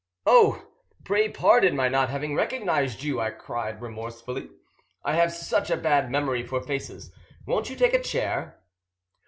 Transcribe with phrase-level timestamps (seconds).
[0.25, 0.65] "Oh!
[1.03, 4.49] pray pardon my not having recognised you," I cried remorsefully;
[5.03, 7.11] "I have such a bad memory for faces.
[7.45, 8.63] Won't you take a chair?"